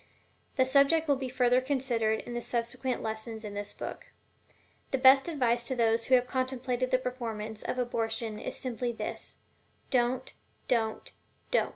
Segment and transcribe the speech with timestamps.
[0.55, 4.07] The subject will be further considered in the subsequent lessons in this book.
[4.89, 8.97] The best advice to those who have contemplated the performance of abortion is simply